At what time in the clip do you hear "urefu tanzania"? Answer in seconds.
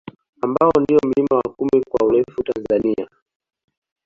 2.07-3.07